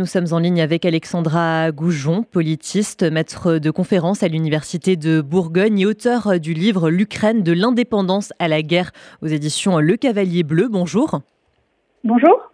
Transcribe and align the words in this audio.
nous 0.00 0.06
sommes 0.06 0.32
en 0.32 0.38
ligne 0.38 0.62
avec 0.62 0.86
Alexandra 0.86 1.72
Goujon, 1.72 2.22
politiste, 2.22 3.02
maître 3.02 3.58
de 3.58 3.70
conférence 3.70 4.22
à 4.22 4.28
l'Université 4.28 4.96
de 4.96 5.20
Bourgogne 5.20 5.78
et 5.78 5.84
auteur 5.84 6.40
du 6.40 6.54
livre 6.54 6.88
L'Ukraine 6.88 7.42
de 7.42 7.52
l'indépendance 7.52 8.32
à 8.38 8.48
la 8.48 8.62
guerre 8.62 8.92
aux 9.20 9.26
éditions 9.26 9.78
Le 9.78 9.98
Cavalier 9.98 10.42
Bleu. 10.42 10.68
Bonjour. 10.70 11.20
Bonjour. 12.02 12.50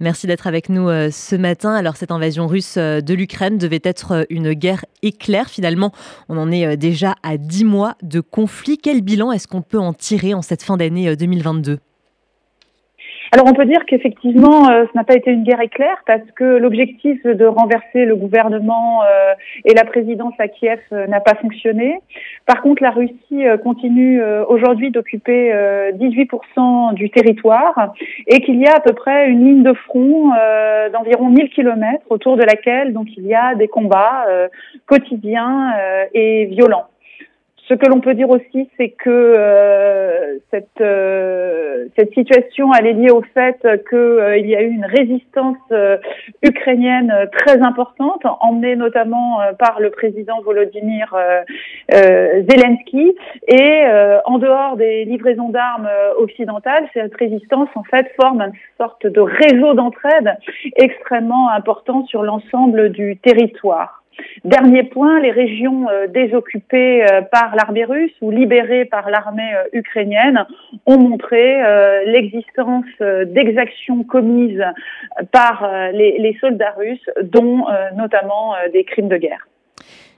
Merci 0.00 0.26
d'être 0.26 0.46
avec 0.46 0.70
nous 0.70 0.88
euh, 0.88 1.10
ce 1.10 1.36
matin. 1.36 1.74
Alors 1.74 1.98
cette 1.98 2.12
invasion 2.12 2.46
russe 2.46 2.76
euh, 2.78 3.02
de 3.02 3.12
l'Ukraine 3.12 3.58
devait 3.58 3.82
être 3.84 4.12
euh, 4.12 4.24
une 4.30 4.54
guerre 4.54 4.86
éclair. 5.02 5.50
Finalement, 5.50 5.92
on 6.30 6.38
en 6.38 6.50
est 6.50 6.78
déjà 6.78 7.14
à 7.22 7.36
dix 7.36 7.66
mois 7.66 7.94
de 8.02 8.20
conflit. 8.20 8.78
Quel 8.78 9.02
bilan 9.02 9.32
est-ce 9.32 9.46
qu'on 9.46 9.60
peut 9.60 9.78
en 9.78 9.92
tirer 9.92 10.32
en 10.32 10.40
cette 10.40 10.62
fin 10.62 10.78
d'année 10.78 11.14
2022 11.14 11.78
alors 13.32 13.46
on 13.46 13.52
peut 13.52 13.64
dire 13.64 13.86
qu'effectivement, 13.86 14.68
euh, 14.70 14.86
ce 14.90 14.96
n'a 14.96 15.04
pas 15.04 15.14
été 15.14 15.30
une 15.30 15.44
guerre 15.44 15.60
éclair 15.60 16.02
parce 16.04 16.28
que 16.34 16.44
l'objectif 16.44 17.22
de 17.24 17.46
renverser 17.46 18.04
le 18.04 18.16
gouvernement 18.16 19.02
euh, 19.04 19.34
et 19.64 19.72
la 19.72 19.84
présidence 19.84 20.34
à 20.40 20.48
Kiev 20.48 20.80
euh, 20.90 21.06
n'a 21.06 21.20
pas 21.20 21.36
fonctionné. 21.36 22.00
Par 22.46 22.60
contre, 22.60 22.82
la 22.82 22.90
Russie 22.90 23.44
continue 23.62 24.20
aujourd'hui 24.48 24.90
d'occuper 24.90 25.52
18% 25.94 26.94
du 26.94 27.10
territoire 27.10 27.92
et 28.26 28.40
qu'il 28.40 28.60
y 28.60 28.66
a 28.66 28.74
à 28.74 28.80
peu 28.80 28.92
près 28.92 29.28
une 29.28 29.44
ligne 29.44 29.62
de 29.62 29.72
front 29.72 30.32
d'environ 30.92 31.28
1000 31.28 31.50
km 31.50 32.02
autour 32.10 32.36
de 32.36 32.42
laquelle 32.42 32.92
donc 32.92 33.06
il 33.16 33.26
y 33.26 33.34
a 33.34 33.54
des 33.54 33.68
combats 33.68 34.26
quotidiens 34.86 35.72
et 36.12 36.46
violents. 36.46 36.89
Ce 37.70 37.76
que 37.76 37.86
l'on 37.86 38.00
peut 38.00 38.14
dire 38.14 38.28
aussi, 38.30 38.68
c'est 38.76 38.88
que 38.88 39.08
euh, 39.08 40.38
cette, 40.50 40.80
euh, 40.80 41.86
cette 41.96 42.12
situation 42.14 42.74
elle 42.74 42.86
est 42.88 42.94
liée 42.94 43.12
au 43.12 43.22
fait 43.22 43.60
qu'il 43.88 43.96
euh, 43.96 44.38
y 44.38 44.56
a 44.56 44.62
eu 44.62 44.70
une 44.70 44.86
résistance 44.86 45.56
ukrainienne 46.42 47.14
très 47.30 47.62
importante, 47.62 48.22
emmenée 48.40 48.74
notamment 48.74 49.38
par 49.60 49.78
le 49.78 49.90
président 49.90 50.40
Volodymyr 50.40 51.14
Zelensky. 51.92 53.14
Et 53.46 53.84
en 54.24 54.38
dehors 54.38 54.76
des 54.76 55.04
livraisons 55.04 55.50
d'armes 55.50 55.88
occidentales, 56.18 56.88
cette 56.92 57.14
résistance 57.14 57.68
en 57.76 57.84
fait 57.84 58.10
forme 58.20 58.40
une 58.40 58.52
sorte 58.78 59.06
de 59.06 59.20
réseau 59.20 59.74
d'entraide 59.74 60.36
extrêmement 60.76 61.50
important 61.50 62.04
sur 62.06 62.22
l'ensemble 62.24 62.90
du 62.90 63.16
territoire. 63.18 63.99
Dernier 64.44 64.84
point, 64.84 65.20
les 65.20 65.30
régions 65.30 65.88
euh, 65.88 66.06
désoccupées 66.06 67.04
euh, 67.04 67.22
par 67.22 67.54
l'armée 67.54 67.84
russe 67.84 68.12
ou 68.20 68.30
libérées 68.30 68.84
par 68.84 69.10
l'armée 69.10 69.54
euh, 69.54 69.78
ukrainienne 69.78 70.46
ont 70.86 70.98
montré 70.98 71.60
l'existence 72.06 72.86
d'exactions 73.26 74.02
commises 74.04 74.64
par 75.32 75.68
les, 75.92 76.36
soldats 76.40 76.74
russes, 76.76 77.10
dont 77.22 77.64
notamment 77.96 78.54
des 78.72 78.84
crimes 78.84 79.08
de 79.08 79.16
guerre. 79.16 79.46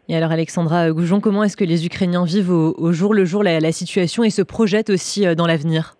Et 0.08 0.16
alors 0.16 0.30
Alexandra 0.30 0.90
Goujon, 0.90 1.20
comment 1.20 1.44
est-ce 1.44 1.56
que 1.56 1.64
les 1.64 1.86
Ukrainiens 1.86 2.24
vivent 2.24 2.50
au, 2.50 2.92
jour 2.92 3.14
le 3.14 3.24
jour 3.24 3.42
la 3.42 3.72
situation 3.72 4.24
et 4.24 4.30
se 4.30 4.42
projettent 4.42 4.90
aussi 4.90 5.34
dans 5.34 5.46
l'avenir? 5.46 5.96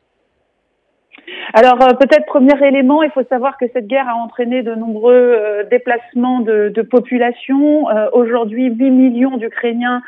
Alors 1.55 1.83
euh, 1.83 1.92
peut-être 1.95 2.25
premier 2.25 2.55
élément, 2.67 3.03
il 3.03 3.11
faut 3.11 3.25
savoir 3.25 3.58
que 3.58 3.67
cette 3.75 3.86
guerre 3.86 4.08
a 4.08 4.14
entraîné 4.14 4.62
de 4.62 4.75
nombreux 4.75 5.12
euh, 5.14 5.64
déplacements 5.64 6.41
de, 6.41 6.70
de 6.75 6.83
population. 6.83 7.91
Euh, 7.91 8.08
aujourd'hui, 8.12 8.70
8 8.70 8.91
millions 8.91 9.36
d'Ukrainiens 9.36 10.03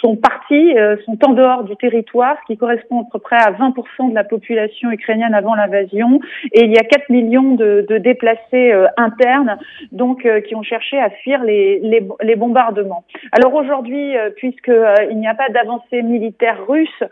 sont 0.00 0.16
partis, 0.16 0.74
sont 1.06 1.18
en 1.24 1.32
dehors 1.32 1.64
du 1.64 1.74
territoire, 1.76 2.36
ce 2.42 2.52
qui 2.52 2.58
correspond 2.58 3.02
à 3.02 3.04
peu 3.10 3.18
près 3.18 3.36
à 3.36 3.52
20% 3.52 4.10
de 4.10 4.14
la 4.14 4.24
population 4.24 4.90
ukrainienne 4.90 5.32
avant 5.32 5.54
l'invasion. 5.54 6.20
Et 6.52 6.64
il 6.64 6.72
y 6.72 6.78
a 6.78 6.82
4 6.82 7.08
millions 7.08 7.54
de, 7.54 7.86
de 7.88 7.98
déplacés 7.98 8.74
internes, 8.96 9.56
donc 9.92 10.28
qui 10.46 10.54
ont 10.54 10.62
cherché 10.62 10.98
à 10.98 11.08
fuir 11.10 11.42
les, 11.44 11.78
les, 11.80 12.06
les 12.20 12.36
bombardements. 12.36 13.04
Alors 13.32 13.54
aujourd'hui, 13.54 14.14
puisqu'il 14.36 15.16
n'y 15.16 15.28
a 15.28 15.34
pas 15.34 15.48
d'avancée 15.48 16.02
militaire 16.02 16.58
russe 16.68 17.02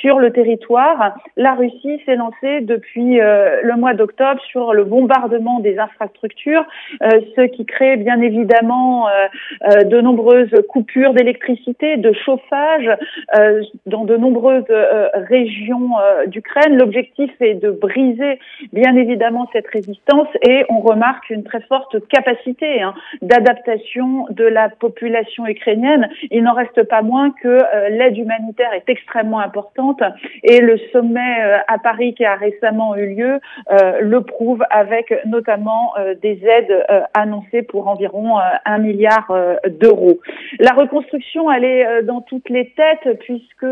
sur 0.00 0.18
le 0.18 0.32
territoire, 0.32 1.14
la 1.36 1.54
Russie 1.54 2.00
s'est 2.06 2.16
lancée 2.16 2.60
depuis 2.62 3.20
euh, 3.31 3.31
le 3.62 3.76
mois 3.76 3.94
d'octobre 3.94 4.40
sur 4.50 4.72
le 4.72 4.84
bombardement 4.84 5.60
des 5.60 5.78
infrastructures, 5.78 6.64
euh, 7.02 7.08
ce 7.36 7.42
qui 7.42 7.64
crée 7.64 7.96
bien 7.96 8.20
évidemment 8.20 9.08
euh, 9.08 9.84
de 9.84 10.00
nombreuses 10.00 10.54
coupures 10.68 11.14
d'électricité, 11.14 11.96
de 11.96 12.12
chauffage 12.12 12.90
dans 13.86 14.04
de 14.04 14.16
nombreuses 14.16 14.64
régions 15.14 15.90
d'Ukraine. 16.26 16.76
L'objectif 16.78 17.30
est 17.40 17.54
de 17.54 17.70
briser 17.70 18.38
bien 18.72 18.94
évidemment 18.96 19.48
cette 19.52 19.66
résistance 19.68 20.28
et 20.42 20.64
on 20.68 20.80
remarque 20.80 21.30
une 21.30 21.44
très 21.44 21.60
forte 21.62 22.06
capacité 22.08 22.82
hein, 22.82 22.94
d'adaptation 23.22 24.26
de 24.30 24.44
la 24.44 24.68
population 24.68 25.46
ukrainienne. 25.46 26.08
Il 26.30 26.42
n'en 26.44 26.54
reste 26.54 26.82
pas 26.84 27.02
moins 27.02 27.30
que 27.42 27.58
l'aide 27.90 28.16
humanitaire 28.16 28.72
est 28.74 28.88
extrêmement 28.88 29.40
importante 29.40 30.02
et 30.42 30.60
le 30.60 30.78
sommet 30.92 31.42
à 31.68 31.78
Paris 31.78 32.14
qui 32.14 32.24
a 32.24 32.34
récemment 32.34 32.96
eu 32.96 33.14
lieu 33.14 33.21
euh, 33.22 34.00
le 34.00 34.20
prouve 34.22 34.62
avec 34.70 35.14
notamment 35.26 35.94
euh, 35.98 36.14
des 36.20 36.40
aides 36.44 36.84
euh, 36.90 37.00
annoncées 37.14 37.62
pour 37.62 37.88
environ 37.88 38.38
un 38.64 38.78
milliard 38.78 39.32
d'euros. 39.68 40.20
La 40.58 40.72
reconstruction, 40.72 41.50
elle 41.50 41.64
est 41.64 42.02
dans 42.02 42.20
toutes 42.20 42.48
les 42.48 42.70
têtes 42.70 43.18
puisque 43.20 43.66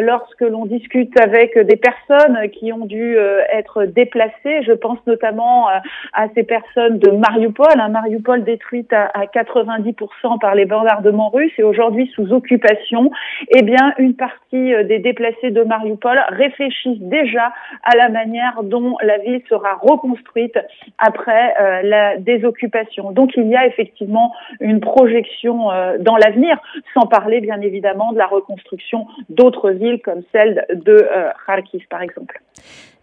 lorsque 0.00 0.40
l'on 0.40 0.66
discute 0.66 1.18
avec 1.20 1.58
des 1.58 1.76
personnes 1.76 2.48
qui 2.50 2.72
ont 2.72 2.86
dû 2.86 3.16
être 3.52 3.84
déplacées, 3.84 4.62
je 4.66 4.72
pense 4.72 4.98
notamment 5.06 5.68
à 5.68 6.28
ces 6.34 6.42
personnes 6.42 6.98
de 6.98 7.10
Mariupol, 7.10 7.66
hein, 7.78 7.88
Mariupol 7.88 8.44
détruite 8.44 8.92
à, 8.92 9.10
90% 9.34 10.38
par 10.40 10.54
les 10.54 10.64
bombardements 10.64 11.30
russes 11.30 11.52
et 11.58 11.62
aujourd'hui 11.62 12.10
sous 12.14 12.32
occupation, 12.32 13.10
eh 13.50 13.62
bien 13.62 13.94
une 13.98 14.14
partie 14.14 14.72
des 14.84 14.98
déplacés 14.98 15.50
de 15.50 15.62
Mariupol 15.62 16.20
réfléchissent 16.30 17.00
déjà 17.00 17.52
à 17.82 17.96
la 17.96 18.08
manière 18.08 18.61
dont 18.62 18.96
la 19.02 19.18
ville 19.18 19.42
sera 19.48 19.74
reconstruite 19.80 20.58
après 20.98 21.54
euh, 21.60 21.82
la 21.82 22.16
désoccupation. 22.18 23.12
Donc 23.12 23.32
il 23.36 23.48
y 23.48 23.56
a 23.56 23.66
effectivement 23.66 24.32
une 24.60 24.80
projection 24.80 25.70
euh, 25.70 25.98
dans 25.98 26.16
l'avenir, 26.16 26.56
sans 26.94 27.06
parler 27.06 27.40
bien 27.40 27.60
évidemment 27.60 28.12
de 28.12 28.18
la 28.18 28.26
reconstruction 28.26 29.06
d'autres 29.28 29.70
villes 29.70 30.00
comme 30.02 30.22
celle 30.32 30.66
de 30.72 30.92
euh, 30.92 31.30
Kharkiv 31.46 31.86
par 31.88 32.02
exemple. 32.02 32.40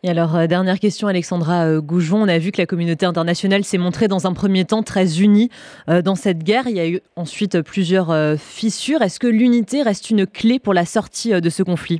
Et 0.02 0.10
alors, 0.10 0.48
dernière 0.48 0.80
question, 0.80 1.10
Alexandra 1.10 1.78
Goujon. 1.82 2.22
On 2.22 2.30
a 2.30 2.38
vu 2.38 2.54
que 2.54 2.62
la 2.62 2.66
communauté 2.66 3.06
internationale 3.06 3.66
s'est 3.66 3.78
montrée 3.78 4.08
dans 4.08 4.28
un 4.28 4.34
premier 4.34 4.64
temps 4.64 4.82
très 4.82 5.20
unie 5.20 5.50
dans 5.90 6.16
cette 6.16 6.42
guerre. 6.42 6.64
Il 6.68 6.78
y 6.78 6.80
a 6.80 6.88
eu 6.88 7.02
ensuite 7.18 7.62
plusieurs 7.64 8.16
fissures. 8.38 9.02
Est-ce 9.02 9.20
que 9.20 9.28
l'unité 9.28 9.82
reste 9.84 10.10
une 10.10 10.26
clé 10.26 10.58
pour 10.58 10.74
la 10.74 10.86
sortie 10.86 11.42
de 11.42 11.50
ce 11.50 11.64
conflit? 11.64 12.00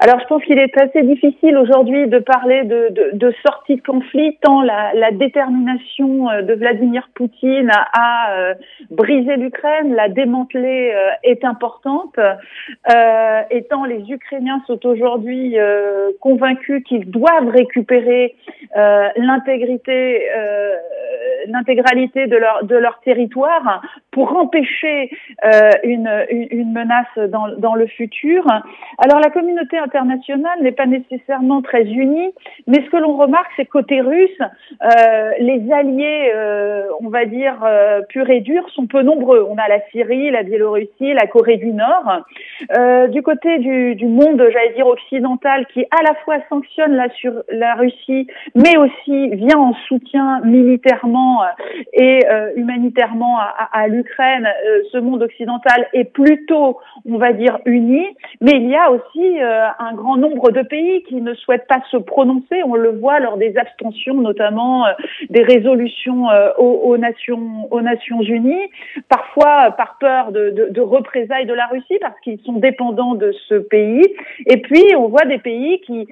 Alors, 0.00 0.20
je 0.20 0.26
pense 0.26 0.44
qu'il 0.44 0.60
est 0.60 0.80
assez 0.80 1.02
difficile 1.02 1.56
aujourd'hui 1.56 2.06
de 2.06 2.20
parler 2.20 2.62
de, 2.62 3.34
sortie 3.44 3.74
de 3.74 3.82
conflit, 3.82 4.38
tant 4.42 4.62
la, 4.62 5.10
détermination 5.10 6.30
euh, 6.30 6.42
de 6.42 6.54
Vladimir 6.54 7.08
Poutine 7.16 7.68
à, 7.72 8.32
euh, 8.32 8.54
briser 8.90 9.36
l'Ukraine, 9.36 9.96
la 9.96 10.08
démanteler 10.08 10.92
euh, 10.94 11.10
est 11.24 11.44
importante, 11.44 12.16
et 13.50 13.62
tant 13.64 13.84
les 13.84 14.08
Ukrainiens 14.08 14.62
sont 14.68 14.86
aujourd'hui 14.86 15.56
convaincus 16.20 16.84
qu'ils 16.84 17.10
doivent 17.10 17.48
récupérer 17.48 18.36
l'intégrité, 19.16 20.22
l'intégralité 21.46 22.26
de 22.26 22.36
leur, 22.36 22.64
de 22.64 22.76
leur 22.76 23.00
territoire 23.00 23.82
pour 24.18 24.36
empêcher 24.36 25.12
une, 25.84 26.10
une, 26.50 26.72
menace 26.72 27.06
dans, 27.28 27.74
le 27.76 27.86
futur. 27.86 28.44
Alors, 28.98 29.20
la 29.20 29.30
communauté 29.30 29.78
internationale 29.78 30.58
n'est 30.60 30.72
pas 30.72 30.86
nécessairement 30.86 31.62
très 31.62 31.84
unie, 31.84 32.32
mais 32.66 32.78
ce 32.84 32.90
que 32.90 32.96
l'on 32.96 33.16
remarque, 33.16 33.52
c'est 33.56 33.66
côté 33.66 34.00
russe, 34.00 34.40
euh, 34.82 35.30
les 35.38 35.70
alliés, 35.72 36.32
euh, 36.34 36.86
on 37.00 37.08
va 37.10 37.26
dire, 37.26 37.62
euh, 37.62 38.02
purs 38.08 38.28
et 38.28 38.40
durs, 38.40 38.68
sont 38.70 38.86
peu 38.86 39.02
nombreux. 39.02 39.46
On 39.48 39.56
a 39.56 39.68
la 39.68 39.80
Syrie, 39.92 40.30
la 40.32 40.42
Biélorussie, 40.42 41.14
la 41.14 41.26
Corée 41.26 41.56
du 41.56 41.72
Nord. 41.72 42.24
Euh, 42.76 43.06
du 43.08 43.22
côté 43.22 43.58
du, 43.58 44.06
monde, 44.06 44.42
j'allais 44.52 44.74
dire, 44.74 44.86
occidental, 44.86 45.66
qui 45.72 45.84
à 45.84 46.02
la 46.02 46.14
fois 46.24 46.38
sanctionne 46.48 46.94
la, 46.94 47.74
Russie, 47.74 48.26
mais 48.54 48.76
aussi 48.76 49.28
vient 49.30 49.58
en 49.58 49.74
soutien 49.86 50.40
militairement 50.44 51.42
et 51.92 52.24
humanitairement 52.56 53.38
à 53.72 53.86
l'Ukraine, 53.88 54.07
ce 54.16 54.98
monde 54.98 55.22
occidental 55.22 55.88
est 55.92 56.04
plutôt, 56.04 56.78
on 57.08 57.18
va 57.18 57.32
dire, 57.32 57.58
uni, 57.64 58.06
mais 58.40 58.52
il 58.52 58.68
y 58.68 58.76
a 58.76 58.90
aussi 58.90 59.38
un 59.40 59.94
grand 59.94 60.16
nombre 60.16 60.50
de 60.50 60.62
pays 60.62 61.02
qui 61.04 61.16
ne 61.16 61.34
souhaitent 61.34 61.66
pas 61.66 61.82
se 61.90 61.96
prononcer. 61.96 62.62
On 62.64 62.74
le 62.74 62.90
voit 62.90 63.20
lors 63.20 63.36
des 63.36 63.56
abstentions, 63.56 64.14
notamment 64.14 64.86
euh, 64.86 64.92
des 65.30 65.42
résolutions 65.42 66.30
euh, 66.30 66.50
aux, 66.58 66.96
Nations, 66.98 68.22
Unies, 68.22 68.70
parfois 69.08 69.70
par 69.72 69.98
peur 69.98 70.32
de, 70.32 70.80
représailles 70.80 71.46
de 71.46 71.54
la 71.54 71.66
Russie 71.66 71.98
parce 72.00 72.18
qu'ils 72.20 72.40
sont 72.40 72.54
dépendants 72.54 73.14
de 73.14 73.32
ce 73.48 73.54
pays. 73.54 74.04
Et 74.46 74.58
puis 74.58 74.94
on 74.96 75.08
voit 75.08 75.24
des 75.24 75.38
pays 75.38 75.80
qui, 75.80 76.06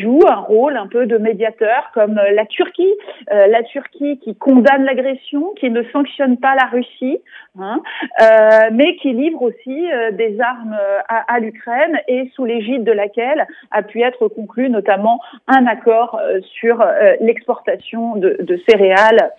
jouent 0.00 0.26
un 0.28 0.40
rôle 0.40 0.76
un 0.76 0.86
peu 0.86 1.06
de 1.06 1.16
médiateur, 1.16 1.90
comme 1.94 2.14
la 2.14 2.46
Turquie, 2.46 2.92
euh, 3.32 3.46
la 3.46 3.62
Turquie 3.62 4.18
qui 4.18 4.34
condamne 4.34 4.84
l'agression, 4.84 5.52
qui 5.58 5.70
ne 5.70 5.82
sanctionne 5.92 6.38
pas 6.38 6.54
la 6.54 6.64
Russie, 6.66 7.18
hein, 7.58 7.80
euh, 8.20 8.70
mais 8.72 8.96
qui 8.96 9.12
livre 9.12 9.42
aussi 9.42 9.92
euh, 9.92 10.10
des 10.12 10.40
armes 10.40 10.76
à, 11.08 11.34
à 11.34 11.40
l'Ukraine 11.40 11.98
et 12.08 12.30
sous 12.34 12.44
l'égide 12.44 12.84
de 12.84 12.92
laquelle 12.92 13.46
a 13.70 13.82
pu 13.82 14.02
être 14.02 14.28
conclu 14.28 14.68
notamment 14.70 15.20
un 15.46 15.66
accord 15.66 16.20
sur 16.60 16.84
l'exportation 17.20 18.16
de, 18.16 18.60
céréales 18.68 19.32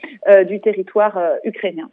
du 0.48 0.60
territoire 0.60 1.20
ukrainien. 1.44 1.86